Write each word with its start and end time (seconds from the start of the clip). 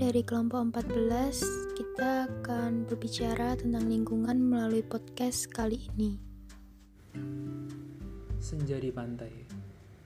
dari 0.00 0.24
kelompok 0.24 0.80
14, 0.80 1.76
kita 1.76 2.24
akan 2.24 2.88
berbicara 2.88 3.52
tentang 3.60 3.84
lingkungan 3.84 4.40
melalui 4.40 4.80
podcast 4.80 5.44
kali 5.52 5.76
ini. 5.92 6.16
Senja 8.40 8.80
di 8.80 8.88
pantai, 8.88 9.28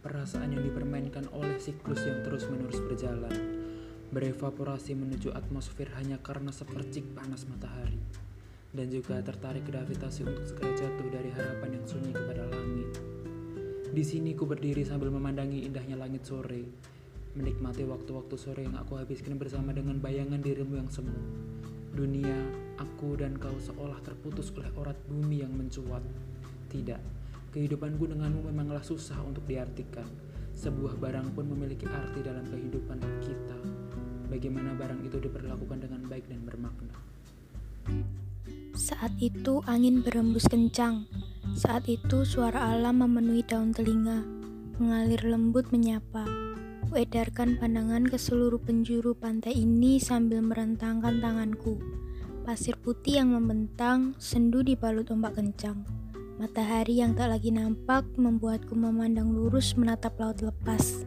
perasaan 0.03 0.51
yang 0.51 0.67
dipermainkan 0.67 1.31
oleh 1.31 1.63
siklus 1.63 2.03
yang 2.03 2.27
terus-menerus 2.27 2.83
berjalan, 2.83 3.63
berevaporasi 4.11 4.99
menuju 4.99 5.31
atmosfer 5.31 5.87
hanya 5.95 6.19
karena 6.19 6.51
sepercik 6.51 7.15
panas 7.15 7.47
matahari, 7.47 8.03
dan 8.75 8.91
juga 8.91 9.23
tertarik 9.23 9.63
gravitasi 9.63 10.27
untuk 10.27 10.43
segera 10.51 10.75
jatuh 10.75 11.07
dari 11.07 11.31
harapan 11.31 11.71
yang 11.79 11.87
sunyi 11.87 12.11
kepada 12.11 12.43
langit. 12.51 12.99
Di 13.95 14.03
sini 14.03 14.35
ku 14.35 14.43
berdiri 14.43 14.83
sambil 14.83 15.15
memandangi 15.15 15.63
indahnya 15.63 15.95
langit 15.95 16.27
sore, 16.27 16.67
menikmati 17.35 17.83
waktu-waktu 17.83 18.35
sore 18.39 18.63
yang 18.63 18.79
aku 18.79 18.95
habiskan 18.95 19.35
bersama 19.35 19.75
dengan 19.75 19.99
bayangan 19.99 20.39
dirimu 20.39 20.79
yang 20.79 20.91
semu. 20.91 21.15
Dunia, 21.95 22.35
aku 22.79 23.19
dan 23.19 23.39
kau 23.39 23.55
seolah 23.59 23.99
terputus 24.03 24.55
oleh 24.55 24.71
orat 24.79 24.99
bumi 25.07 25.43
yang 25.43 25.55
mencuat. 25.55 26.03
Tidak, 26.71 26.99
kehidupanku 27.55 28.11
denganmu 28.11 28.51
memanglah 28.51 28.83
susah 28.83 29.19
untuk 29.23 29.47
diartikan. 29.47 30.07
Sebuah 30.55 30.99
barang 30.99 31.35
pun 31.35 31.51
memiliki 31.51 31.87
arti 31.91 32.23
dalam 32.23 32.47
kehidupan 32.47 32.99
kita. 33.23 33.59
Bagaimana 34.31 34.75
barang 34.75 35.03
itu 35.07 35.19
diperlakukan 35.19 35.79
dengan 35.87 36.03
baik 36.07 36.27
dan 36.31 36.43
bermakna. 36.47 36.95
Saat 38.75 39.15
itu 39.23 39.63
angin 39.71 40.03
berembus 40.03 40.51
kencang. 40.51 41.07
Saat 41.55 41.87
itu 41.87 42.27
suara 42.27 42.75
alam 42.75 43.07
memenuhi 43.07 43.47
daun 43.47 43.71
telinga, 43.71 44.27
mengalir 44.83 45.23
lembut 45.23 45.71
menyapa. 45.71 46.44
Kuedarkan 46.95 47.59
pandangan 47.59 48.07
ke 48.07 48.15
seluruh 48.15 48.63
penjuru 48.63 49.19
pantai 49.19 49.67
ini 49.67 49.99
sambil 49.99 50.39
merentangkan 50.47 51.19
tanganku. 51.19 51.83
Pasir 52.47 52.79
putih 52.79 53.19
yang 53.19 53.35
membentang, 53.35 54.15
sendu 54.23 54.63
dibalut 54.63 55.11
ombak 55.11 55.35
kencang. 55.35 55.83
Matahari 56.39 57.03
yang 57.03 57.19
tak 57.19 57.35
lagi 57.35 57.51
nampak 57.51 58.07
membuatku 58.15 58.79
memandang 58.79 59.35
lurus 59.35 59.75
menatap 59.75 60.15
laut 60.23 60.39
lepas. 60.39 61.03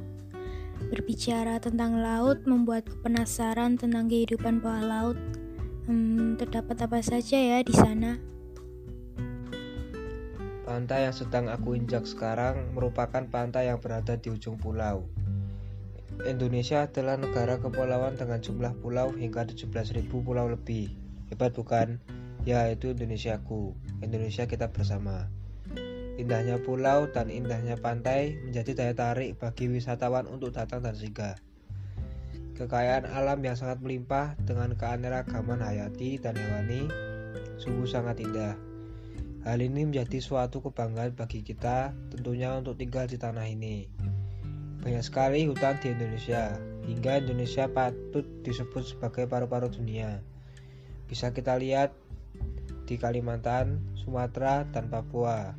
Berbicara 0.91 1.55
tentang 1.63 2.03
laut 2.03 2.43
membuatku 2.43 2.99
penasaran 2.99 3.79
tentang 3.79 4.11
kehidupan 4.11 4.59
bawah 4.59 4.83
laut. 4.83 5.17
Hmm, 5.87 6.35
terdapat 6.35 6.83
apa 6.83 6.99
saja 6.99 7.39
ya 7.39 7.63
di 7.63 7.71
sana? 7.71 8.19
Pantai 10.67 11.07
yang 11.07 11.15
sedang 11.15 11.47
aku 11.47 11.79
injak 11.79 12.03
sekarang 12.03 12.75
merupakan 12.75 13.23
pantai 13.23 13.71
yang 13.71 13.79
berada 13.79 14.19
di 14.19 14.35
ujung 14.35 14.59
pulau. 14.59 15.07
Indonesia 16.25 16.89
adalah 16.89 17.13
negara 17.13 17.61
kepulauan 17.61 18.17
dengan 18.17 18.41
jumlah 18.41 18.73
pulau 18.81 19.13
hingga 19.13 19.45
17.000 19.45 20.09
pulau 20.09 20.49
lebih. 20.49 20.89
Hebat 21.29 21.53
bukan? 21.53 22.01
Ya, 22.41 22.65
itu 22.73 22.89
Indonesiaku. 22.89 23.77
Indonesia 24.01 24.49
kita 24.49 24.73
bersama. 24.73 25.29
Indahnya 26.17 26.57
pulau 26.57 27.05
dan 27.13 27.29
indahnya 27.29 27.77
pantai 27.77 28.33
menjadi 28.41 28.73
daya 28.73 28.93
tarik 28.97 29.37
bagi 29.37 29.69
wisatawan 29.69 30.25
untuk 30.25 30.57
datang 30.57 30.81
dan 30.81 30.97
singgah. 30.97 31.37
Kekayaan 32.57 33.05
alam 33.05 33.37
yang 33.45 33.53
sangat 33.53 33.77
melimpah 33.85 34.33
dengan 34.41 34.73
keanekaragaman 34.73 35.61
hayati 35.61 36.17
dan 36.17 36.33
hewani 36.33 36.89
sungguh 37.61 37.85
sangat 37.85 38.17
indah. 38.25 38.57
Hal 39.45 39.61
ini 39.61 39.85
menjadi 39.85 40.17
suatu 40.17 40.65
kebanggaan 40.65 41.13
bagi 41.13 41.45
kita 41.45 41.93
tentunya 42.09 42.57
untuk 42.57 42.81
tinggal 42.81 43.05
di 43.05 43.21
tanah 43.21 43.45
ini. 43.45 43.85
Banyak 44.87 45.03
sekali 45.03 45.43
hutan 45.43 45.75
di 45.83 45.91
Indonesia, 45.91 46.55
hingga 46.87 47.19
Indonesia 47.19 47.67
patut 47.67 48.23
disebut 48.39 48.95
sebagai 48.95 49.27
paru-paru 49.27 49.67
dunia. 49.67 50.23
Bisa 51.11 51.35
kita 51.35 51.59
lihat 51.59 51.91
di 52.87 52.95
Kalimantan, 52.95 53.83
Sumatera, 53.99 54.63
dan 54.63 54.87
Papua, 54.87 55.51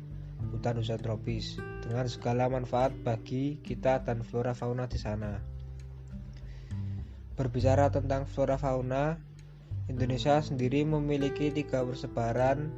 hutan 0.49 0.81
hujan 0.81 0.97
tropis, 0.97 1.61
dengan 1.85 2.09
segala 2.09 2.49
manfaat 2.49 2.89
bagi 3.05 3.61
kita 3.61 4.01
dan 4.01 4.25
flora 4.25 4.57
fauna 4.57 4.89
di 4.89 4.97
sana. 4.97 5.37
Berbicara 7.37 7.93
tentang 7.93 8.25
flora 8.25 8.57
fauna, 8.57 9.13
Indonesia 9.85 10.41
sendiri 10.41 10.81
memiliki 10.89 11.53
tiga 11.53 11.85
persebaran 11.85 12.73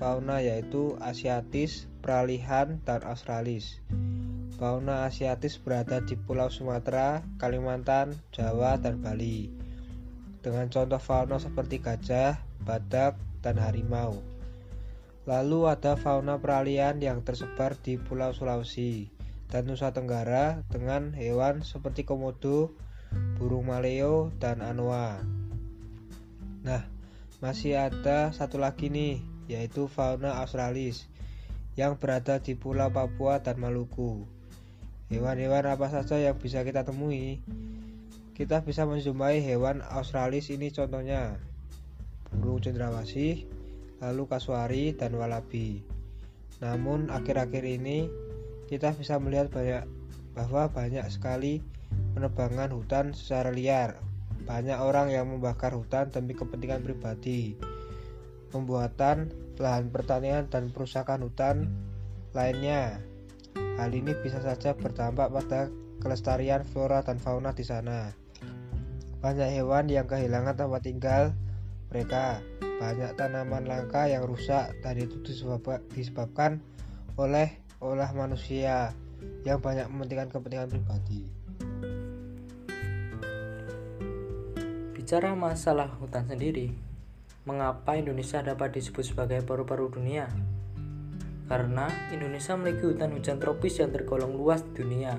fauna 0.00 0.40
yaitu 0.40 0.96
Asiatis, 1.04 1.92
Peralihan, 2.00 2.80
dan 2.88 3.04
Australis. 3.04 3.84
Fauna 4.60 5.08
asiatis 5.08 5.56
berada 5.56 6.04
di 6.04 6.20
Pulau 6.20 6.52
Sumatera, 6.52 7.24
Kalimantan, 7.40 8.12
Jawa, 8.28 8.76
dan 8.76 9.00
Bali. 9.00 9.48
Dengan 10.44 10.68
contoh 10.68 11.00
fauna 11.00 11.40
seperti 11.40 11.80
gajah, 11.80 12.36
badak, 12.60 13.16
dan 13.40 13.56
harimau. 13.56 14.20
Lalu 15.24 15.64
ada 15.64 15.96
fauna 15.96 16.36
peralihan 16.36 16.92
yang 17.00 17.24
tersebar 17.24 17.72
di 17.80 17.96
Pulau 17.96 18.36
Sulawesi 18.36 19.08
dan 19.48 19.64
Nusa 19.64 19.96
Tenggara 19.96 20.60
dengan 20.68 21.16
hewan 21.16 21.64
seperti 21.64 22.04
komodo, 22.04 22.76
burung 23.40 23.72
maleo, 23.72 24.28
dan 24.36 24.60
anoa. 24.60 25.24
Nah, 26.68 26.84
masih 27.40 27.80
ada 27.80 28.28
satu 28.36 28.60
lagi 28.60 28.92
nih, 28.92 29.24
yaitu 29.48 29.88
fauna 29.88 30.36
australis 30.36 31.08
yang 31.80 31.96
berada 31.96 32.36
di 32.44 32.52
Pulau 32.52 32.92
Papua 32.92 33.40
dan 33.40 33.56
Maluku. 33.56 34.39
Hewan-hewan 35.10 35.66
apa 35.66 35.90
saja 35.90 36.22
yang 36.22 36.38
bisa 36.38 36.62
kita 36.62 36.86
temui? 36.86 37.42
Kita 38.30 38.62
bisa 38.62 38.86
menjumpai 38.86 39.42
hewan 39.42 39.82
australis 39.90 40.54
ini 40.54 40.70
contohnya 40.70 41.34
burung 42.30 42.62
cendrawasih, 42.62 43.42
lalu 43.98 44.22
kasuari 44.30 44.94
dan 44.94 45.18
walabi. 45.18 45.82
Namun 46.62 47.10
akhir-akhir 47.10 47.66
ini 47.66 48.06
kita 48.70 48.94
bisa 48.94 49.18
melihat 49.18 49.50
banyak 49.50 49.82
bahwa 50.38 50.70
banyak 50.70 51.02
sekali 51.10 51.58
penebangan 52.14 52.70
hutan 52.70 53.10
secara 53.10 53.50
liar. 53.50 53.98
Banyak 54.46 54.78
orang 54.78 55.10
yang 55.10 55.26
membakar 55.26 55.74
hutan 55.74 56.14
demi 56.14 56.38
kepentingan 56.38 56.86
pribadi. 56.86 57.58
Pembuatan 58.54 59.34
lahan 59.58 59.90
pertanian 59.90 60.46
dan 60.46 60.70
perusakan 60.70 61.26
hutan 61.26 61.66
lainnya 62.30 63.09
Hal 63.80 63.96
ini 63.96 64.12
bisa 64.20 64.44
saja 64.44 64.76
berdampak 64.76 65.32
pada 65.32 65.72
kelestarian 66.04 66.68
flora 66.68 67.00
dan 67.00 67.16
fauna 67.16 67.56
di 67.56 67.64
sana. 67.64 68.12
Banyak 69.24 69.56
hewan 69.56 69.88
yang 69.88 70.04
kehilangan 70.04 70.52
tempat 70.52 70.84
tinggal 70.84 71.32
mereka. 71.88 72.44
Banyak 72.60 73.16
tanaman 73.16 73.64
langka 73.64 74.04
yang 74.04 74.28
rusak 74.28 74.76
dan 74.84 75.00
itu 75.00 75.24
disebabkan 75.96 76.60
oleh 77.16 77.56
olah 77.80 78.12
manusia 78.12 78.92
yang 79.48 79.64
banyak 79.64 79.88
mementingkan 79.88 80.28
kepentingan 80.28 80.68
pribadi. 80.68 81.24
Bicara 84.92 85.32
masalah 85.32 85.88
hutan 85.96 86.28
sendiri, 86.28 86.68
mengapa 87.48 87.96
Indonesia 87.96 88.44
dapat 88.44 88.76
disebut 88.76 89.08
sebagai 89.08 89.40
paru-paru 89.40 89.88
dunia? 89.88 90.28
Karena 91.50 91.90
Indonesia 92.14 92.54
memiliki 92.54 92.86
hutan 92.86 93.10
hujan 93.10 93.42
tropis 93.42 93.82
yang 93.82 93.90
tergolong 93.90 94.38
luas 94.38 94.62
di 94.62 94.70
dunia 94.86 95.18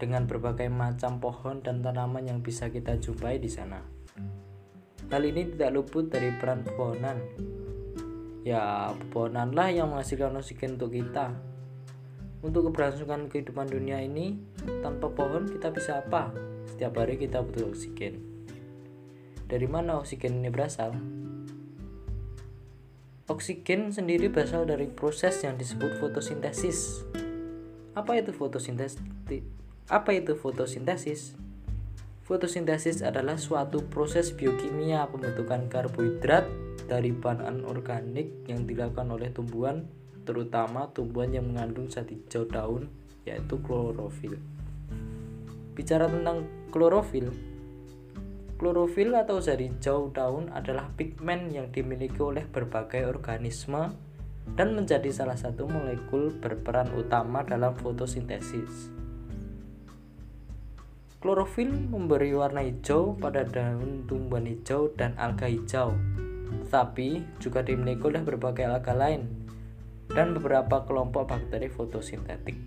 dengan 0.00 0.24
berbagai 0.24 0.72
macam 0.72 1.20
pohon 1.20 1.60
dan 1.60 1.84
tanaman 1.84 2.24
yang 2.24 2.40
bisa 2.40 2.72
kita 2.72 2.96
jumpai 2.96 3.36
di 3.36 3.52
sana. 3.52 3.84
Hal 5.12 5.22
ini 5.28 5.44
tidak 5.52 5.76
luput 5.76 6.08
dari 6.08 6.32
peran 6.32 6.64
pepohonan. 6.64 7.20
Ya, 8.48 8.96
pepohonanlah 8.96 9.68
yang 9.68 9.92
menghasilkan 9.92 10.40
oksigen 10.40 10.80
untuk 10.80 10.96
kita. 10.96 11.36
Untuk 12.40 12.72
keberlangsungan 12.72 13.28
kehidupan 13.28 13.68
dunia 13.68 14.00
ini, 14.00 14.40
tanpa 14.80 15.12
pohon 15.12 15.52
kita 15.52 15.68
bisa 15.68 16.00
apa? 16.00 16.32
Setiap 16.64 16.96
hari 16.96 17.20
kita 17.20 17.44
butuh 17.44 17.68
oksigen. 17.76 18.24
Dari 19.44 19.68
mana 19.68 20.00
oksigen 20.00 20.40
ini 20.40 20.48
berasal? 20.48 20.96
Oksigen 23.28 23.92
sendiri 23.92 24.32
berasal 24.32 24.64
dari 24.64 24.88
proses 24.88 25.44
yang 25.44 25.60
disebut 25.60 26.00
fotosintesis. 26.00 27.04
Apa 27.92 28.16
itu 28.16 28.32
fotosintesis? 28.32 28.96
Apa 29.92 30.16
itu 30.16 30.32
fotosintesis? 30.32 31.36
Fotosintesis 32.24 33.04
adalah 33.04 33.36
suatu 33.36 33.84
proses 33.84 34.32
biokimia 34.32 35.04
pembentukan 35.12 35.68
karbohidrat 35.68 36.48
dari 36.88 37.12
bahan 37.12 37.68
organik 37.68 38.48
yang 38.48 38.64
dilakukan 38.64 39.12
oleh 39.12 39.28
tumbuhan, 39.28 39.84
terutama 40.24 40.88
tumbuhan 40.96 41.28
yang 41.28 41.52
mengandung 41.52 41.92
zat 41.92 42.08
hijau 42.08 42.48
daun, 42.48 42.88
yaitu 43.28 43.60
klorofil. 43.60 44.40
Bicara 45.76 46.08
tentang 46.08 46.48
klorofil, 46.72 47.28
Klorofil 48.58 49.14
atau 49.14 49.38
zat 49.38 49.62
hijau 49.62 50.10
daun 50.10 50.50
adalah 50.50 50.90
pigmen 50.98 51.54
yang 51.54 51.70
dimiliki 51.70 52.18
oleh 52.18 52.42
berbagai 52.42 53.06
organisme 53.06 53.94
dan 54.58 54.74
menjadi 54.74 55.14
salah 55.14 55.38
satu 55.38 55.70
molekul 55.70 56.34
berperan 56.42 56.90
utama 56.98 57.46
dalam 57.46 57.78
fotosintesis. 57.78 58.90
Klorofil 61.22 61.70
memberi 61.70 62.34
warna 62.34 62.66
hijau 62.66 63.14
pada 63.14 63.46
daun 63.46 64.02
tumbuhan 64.10 64.50
hijau 64.50 64.90
dan 64.98 65.14
alga 65.22 65.46
hijau, 65.46 65.94
tetapi 66.66 67.38
juga 67.38 67.62
dimiliki 67.62 68.10
oleh 68.10 68.26
berbagai 68.26 68.66
alga 68.66 68.90
lain 68.90 69.22
dan 70.10 70.34
beberapa 70.34 70.82
kelompok 70.82 71.30
bakteri 71.30 71.70
fotosintetik. 71.70 72.58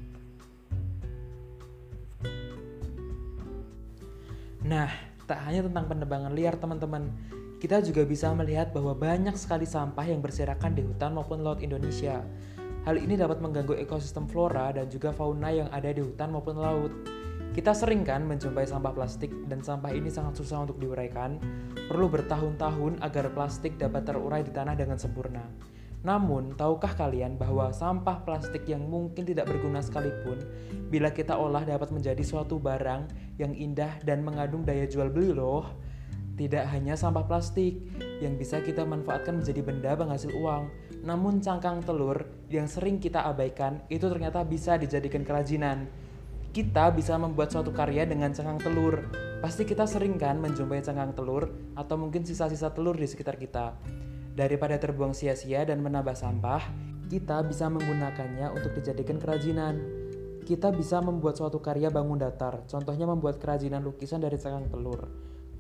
Nah, 4.63 5.10
tak 5.31 5.47
hanya 5.47 5.63
tentang 5.63 5.87
penebangan 5.87 6.35
liar 6.35 6.59
teman-teman, 6.59 7.07
kita 7.63 7.79
juga 7.79 8.03
bisa 8.03 8.35
melihat 8.35 8.75
bahwa 8.75 8.91
banyak 8.91 9.31
sekali 9.39 9.63
sampah 9.63 10.03
yang 10.03 10.19
berserakan 10.19 10.75
di 10.75 10.83
hutan 10.83 11.15
maupun 11.15 11.39
laut 11.39 11.63
Indonesia. 11.63 12.19
Hal 12.83 12.99
ini 12.99 13.15
dapat 13.15 13.39
mengganggu 13.39 13.79
ekosistem 13.79 14.27
flora 14.27 14.75
dan 14.75 14.91
juga 14.91 15.15
fauna 15.15 15.55
yang 15.55 15.71
ada 15.71 15.87
di 15.87 16.03
hutan 16.03 16.35
maupun 16.35 16.59
laut. 16.59 16.91
Kita 17.55 17.71
sering 17.71 18.03
kan 18.03 18.27
menjumpai 18.27 18.67
sampah 18.67 18.91
plastik 18.91 19.31
dan 19.47 19.63
sampah 19.63 19.95
ini 19.95 20.11
sangat 20.11 20.35
susah 20.35 20.67
untuk 20.67 20.83
diuraikan. 20.83 21.39
Perlu 21.87 22.11
bertahun-tahun 22.11 22.99
agar 22.99 23.31
plastik 23.31 23.79
dapat 23.79 24.03
terurai 24.03 24.43
di 24.43 24.51
tanah 24.51 24.75
dengan 24.75 24.99
sempurna. 24.99 25.47
Namun, 26.01 26.57
tahukah 26.57 26.97
kalian 26.97 27.37
bahwa 27.37 27.69
sampah 27.69 28.25
plastik 28.25 28.65
yang 28.65 28.81
mungkin 28.89 29.21
tidak 29.21 29.45
berguna 29.45 29.85
sekalipun, 29.85 30.41
bila 30.89 31.13
kita 31.13 31.37
olah 31.37 31.61
dapat 31.61 31.93
menjadi 31.93 32.25
suatu 32.25 32.57
barang 32.57 33.30
yang 33.41 33.57
indah 33.57 33.97
dan 34.05 34.21
mengandung 34.21 34.61
daya 34.61 34.85
jual 34.85 35.09
beli 35.09 35.33
loh. 35.33 35.65
Tidak 36.37 36.69
hanya 36.69 36.93
sampah 36.93 37.25
plastik 37.25 37.81
yang 38.21 38.37
bisa 38.37 38.61
kita 38.61 38.85
manfaatkan 38.85 39.41
menjadi 39.41 39.61
benda 39.65 39.91
penghasil 39.97 40.31
uang, 40.37 40.69
namun 41.01 41.41
cangkang 41.41 41.81
telur 41.81 42.29
yang 42.53 42.69
sering 42.69 43.01
kita 43.01 43.25
abaikan 43.25 43.81
itu 43.89 44.05
ternyata 44.05 44.45
bisa 44.45 44.77
dijadikan 44.77 45.25
kerajinan 45.25 45.89
kita 46.51 46.91
bisa 46.91 47.15
membuat 47.15 47.47
suatu 47.47 47.71
karya 47.71 48.03
dengan 48.03 48.35
cangkang 48.35 48.59
telur. 48.59 49.07
Pasti 49.39 49.63
kita 49.63 49.87
sering 49.87 50.19
kan 50.19 50.35
menjumpai 50.37 50.83
cangkang 50.83 51.15
telur 51.15 51.47
atau 51.79 51.95
mungkin 51.95 52.27
sisa-sisa 52.27 52.75
telur 52.75 52.93
di 52.99 53.07
sekitar 53.07 53.39
kita. 53.39 53.73
Daripada 54.35 54.75
terbuang 54.75 55.15
sia-sia 55.15 55.63
dan 55.63 55.79
menambah 55.79 56.11
sampah, 56.11 56.59
kita 57.07 57.43
bisa 57.47 57.71
menggunakannya 57.71 58.51
untuk 58.51 58.75
dijadikan 58.75 59.15
kerajinan. 59.15 59.79
Kita 60.41 60.73
bisa 60.73 60.99
membuat 60.99 61.37
suatu 61.37 61.61
karya 61.61 61.93
bangun 61.93 62.19
datar, 62.19 62.65
contohnya 62.65 63.05
membuat 63.07 63.37
kerajinan 63.37 63.85
lukisan 63.85 64.19
dari 64.19 64.35
cangkang 64.41 64.67
telur. 64.73 65.07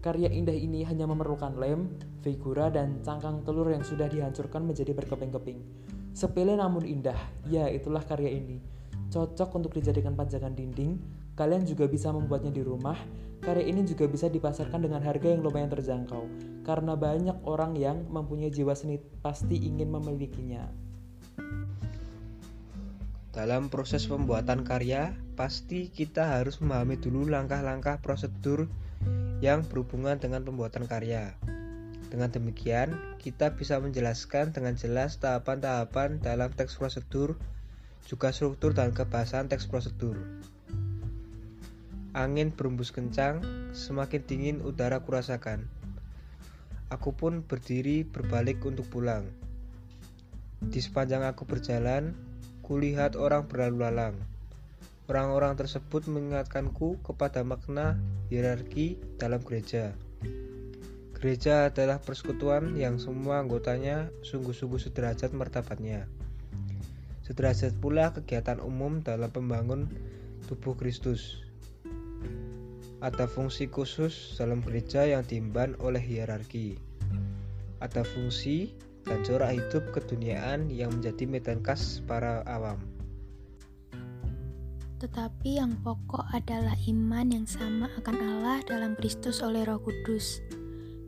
Karya 0.01 0.33
indah 0.33 0.57
ini 0.57 0.81
hanya 0.81 1.05
memerlukan 1.05 1.55
lem, 1.61 1.93
figura, 2.25 2.73
dan 2.73 3.05
cangkang 3.05 3.45
telur 3.45 3.69
yang 3.69 3.85
sudah 3.85 4.09
dihancurkan 4.09 4.65
menjadi 4.65 4.97
berkeping-keping. 4.97 5.61
Sepele 6.11 6.57
namun 6.57 6.83
indah, 6.83 7.17
ya 7.47 7.69
itulah 7.69 8.01
karya 8.01 8.33
ini 8.33 8.81
cocok 9.11 9.49
untuk 9.59 9.71
dijadikan 9.75 10.15
pajangan 10.15 10.55
dinding. 10.55 10.95
Kalian 11.35 11.67
juga 11.67 11.85
bisa 11.85 12.09
membuatnya 12.15 12.49
di 12.49 12.63
rumah. 12.63 12.95
Karya 13.43 13.67
ini 13.67 13.81
juga 13.83 14.05
bisa 14.05 14.29
dipasarkan 14.29 14.85
dengan 14.85 15.01
harga 15.01 15.25
yang 15.33 15.41
lumayan 15.41 15.73
terjangkau, 15.73 16.29
karena 16.61 16.93
banyak 16.93 17.41
orang 17.41 17.73
yang 17.73 18.05
mempunyai 18.05 18.53
jiwa 18.53 18.77
seni 18.77 19.01
pasti 19.01 19.57
ingin 19.57 19.89
memilikinya. 19.89 20.69
Dalam 23.31 23.71
proses 23.71 24.03
pembuatan 24.11 24.67
karya, 24.67 25.15
pasti 25.39 25.87
kita 25.87 26.35
harus 26.35 26.59
memahami 26.59 26.99
dulu 26.99 27.31
langkah-langkah 27.31 28.03
prosedur 28.03 28.67
yang 29.39 29.63
berhubungan 29.63 30.19
dengan 30.19 30.43
pembuatan 30.43 30.83
karya. 30.83 31.31
Dengan 32.11 32.27
demikian, 32.27 32.91
kita 33.23 33.55
bisa 33.55 33.79
menjelaskan 33.79 34.51
dengan 34.51 34.75
jelas 34.75 35.15
tahapan-tahapan 35.23 36.19
dalam 36.19 36.51
teks 36.51 36.75
prosedur 36.75 37.39
juga 38.03 38.35
struktur 38.35 38.75
dan 38.75 38.91
kebahasan 38.91 39.47
teks 39.47 39.63
prosedur. 39.63 40.19
Angin 42.11 42.51
berembus 42.51 42.91
kencang, 42.91 43.39
semakin 43.71 44.27
dingin 44.27 44.57
udara 44.59 44.99
kurasakan. 45.07 45.71
Aku 46.91 47.15
pun 47.15 47.47
berdiri 47.47 48.03
berbalik 48.03 48.59
untuk 48.67 48.91
pulang. 48.91 49.23
Di 50.59 50.83
sepanjang 50.83 51.23
aku 51.23 51.47
berjalan, 51.47 52.11
kulihat 52.61 53.17
orang 53.17 53.49
berlalu 53.49 53.83
lalang. 53.83 54.15
Orang-orang 55.11 55.59
tersebut 55.59 56.07
mengingatkanku 56.07 57.01
kepada 57.03 57.43
makna 57.43 57.99
hierarki 58.31 58.95
dalam 59.19 59.43
gereja. 59.43 59.91
Gereja 61.21 61.69
adalah 61.69 62.01
persekutuan 62.01 62.73
yang 62.79 62.97
semua 62.97 63.43
anggotanya 63.43 64.09
sungguh-sungguh 64.25 64.81
sederajat 64.81 65.35
martabatnya. 65.37 66.09
Sederajat 67.21 67.77
pula 67.77 68.09
kegiatan 68.09 68.57
umum 68.57 69.05
dalam 69.05 69.29
pembangun 69.29 69.85
tubuh 70.49 70.73
Kristus. 70.73 71.45
Ada 73.01 73.29
fungsi 73.29 73.69
khusus 73.69 74.37
dalam 74.37 74.65
gereja 74.65 75.05
yang 75.05 75.21
diimban 75.21 75.77
oleh 75.77 76.01
hierarki. 76.01 76.81
Ada 77.81 78.01
fungsi 78.01 78.73
dan 79.05 79.25
corak 79.25 79.57
hidup 79.57 79.83
keduniaan 79.93 80.69
yang 80.69 80.93
menjadi 80.93 81.23
medan 81.25 81.59
khas 81.61 81.99
para 82.05 82.45
awam. 82.45 82.77
Tetapi 85.01 85.57
yang 85.57 85.81
pokok 85.81 86.29
adalah 86.29 86.77
iman 86.85 87.27
yang 87.33 87.47
sama 87.49 87.89
akan 87.97 88.17
Allah 88.21 88.61
dalam 88.69 88.93
Kristus 88.93 89.41
oleh 89.41 89.65
Roh 89.65 89.81
Kudus. 89.81 90.45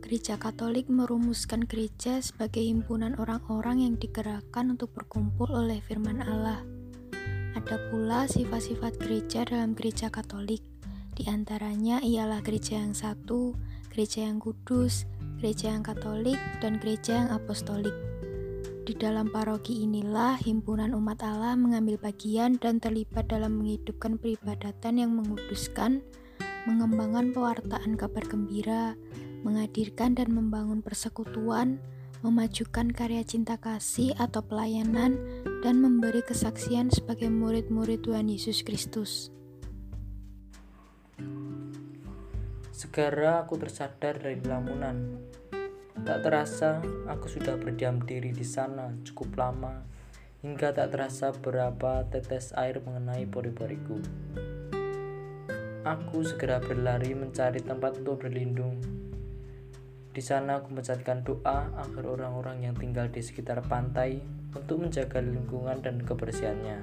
Gereja 0.02 0.34
Katolik 0.34 0.90
merumuskan 0.90 1.62
gereja 1.62 2.18
sebagai 2.18 2.60
himpunan 2.60 3.14
orang-orang 3.16 3.86
yang 3.86 3.94
digerakkan 3.94 4.74
untuk 4.74 4.90
berkumpul 4.92 5.46
oleh 5.46 5.78
firman 5.78 6.20
Allah. 6.26 6.60
Ada 7.54 7.88
pula 7.88 8.26
sifat-sifat 8.26 8.98
gereja 8.98 9.46
dalam 9.46 9.78
gereja 9.78 10.10
Katolik. 10.10 10.60
Di 11.14 11.30
antaranya 11.30 12.02
ialah 12.02 12.42
gereja 12.42 12.82
yang 12.82 12.98
satu, 12.98 13.54
gereja 13.94 14.26
yang 14.26 14.42
kudus, 14.42 15.06
gereja 15.44 15.76
yang 15.76 15.84
katolik, 15.84 16.40
dan 16.64 16.80
gereja 16.80 17.20
yang 17.20 17.28
apostolik. 17.28 17.92
Di 18.88 18.96
dalam 18.96 19.28
paroki 19.28 19.84
inilah 19.84 20.40
himpunan 20.40 20.96
umat 20.96 21.20
Allah 21.20 21.52
mengambil 21.52 22.00
bagian 22.00 22.56
dan 22.56 22.80
terlibat 22.80 23.28
dalam 23.28 23.60
menghidupkan 23.60 24.16
peribadatan 24.16 24.96
yang 24.96 25.12
menguduskan, 25.12 26.00
mengembangkan 26.64 27.36
pewartaan 27.36 27.92
kabar 27.92 28.24
gembira, 28.24 28.96
menghadirkan 29.44 30.16
dan 30.16 30.32
membangun 30.32 30.80
persekutuan, 30.80 31.76
memajukan 32.24 32.88
karya 32.88 33.20
cinta 33.20 33.60
kasih 33.60 34.16
atau 34.16 34.40
pelayanan, 34.40 35.20
dan 35.60 35.76
memberi 35.76 36.24
kesaksian 36.24 36.88
sebagai 36.88 37.28
murid-murid 37.28 38.00
Tuhan 38.00 38.32
Yesus 38.32 38.64
Kristus. 38.64 39.28
Segera 42.74 43.46
aku 43.46 43.54
tersadar 43.54 44.18
dari 44.18 44.42
lamunan. 44.42 45.22
Tak 46.02 46.26
terasa 46.26 46.82
aku 47.06 47.30
sudah 47.30 47.54
berdiam 47.54 48.02
diri 48.02 48.34
di 48.34 48.42
sana 48.42 48.90
cukup 49.06 49.38
lama 49.38 49.86
hingga 50.42 50.74
tak 50.74 50.90
terasa 50.90 51.30
berapa 51.30 52.10
tetes 52.10 52.50
air 52.58 52.82
mengenai 52.82 53.28
pori-poriku. 53.30 54.02
Aku 55.86 56.26
segera 56.26 56.58
berlari 56.58 57.14
mencari 57.14 57.62
tempat 57.62 58.02
untuk 58.02 58.26
berlindung 58.26 59.04
di 60.14 60.22
sana 60.22 60.62
aku 60.62 60.70
mencatatkan 60.70 61.26
doa 61.26 61.74
agar 61.74 62.04
orang-orang 62.06 62.70
yang 62.70 62.78
tinggal 62.78 63.10
di 63.10 63.18
sekitar 63.18 63.66
pantai 63.66 64.22
untuk 64.54 64.86
menjaga 64.86 65.18
lingkungan 65.18 65.82
dan 65.82 65.98
kebersihannya. 66.06 66.78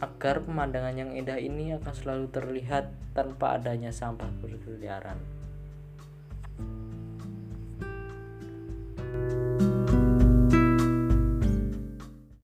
Agar 0.00 0.40
pemandangan 0.40 0.96
yang 0.96 1.12
indah 1.12 1.36
ini 1.36 1.76
akan 1.76 1.92
selalu 1.92 2.32
terlihat 2.32 2.88
tanpa 3.12 3.60
adanya 3.60 3.92
sampah 3.92 4.32
berkeliaran. 4.40 5.39